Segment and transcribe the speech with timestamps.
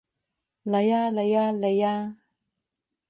[0.03, 0.05] 嚟吖
[1.13, 2.17] 嚟吖嚟吖